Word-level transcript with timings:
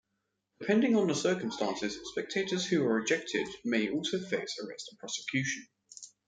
Depending 0.59 0.95
on 0.95 1.05
the 1.09 1.13
circumstances, 1.13 1.99
spectators 2.09 2.65
who 2.65 2.83
are 2.87 2.97
ejected 3.03 3.47
may 3.63 3.91
also 3.91 4.17
face 4.17 4.57
arrest 4.59 4.87
and 4.89 4.97
prosecution. 4.97 5.67